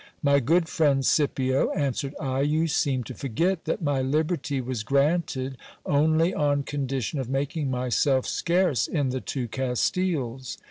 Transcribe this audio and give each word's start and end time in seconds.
My 0.23 0.39
good 0.39 0.67
friend 0.67 1.05
Scipio, 1.05 1.69
answered 1.73 2.15
I, 2.19 2.41
you 2.41 2.65
seem 2.65 3.03
to 3.03 3.13
forget 3.13 3.65
that 3.65 3.83
my 3.83 4.01
liberty 4.01 4.59
was 4.59 4.81
granted 4.81 5.57
only 5.85 6.33
on 6.33 6.63
condition 6.63 7.19
of 7.19 7.29
making 7.29 7.69
myself 7.69 8.25
scarce 8.25 8.87
in 8.87 9.09
the 9.09 9.21
two 9.21 9.47
Castiles. 9.47 10.57